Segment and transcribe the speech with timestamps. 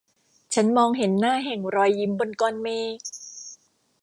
[0.53, 2.97] ฉันมองเห็นหน้าแห่งรอยยิ้มบนก้อนเมฆ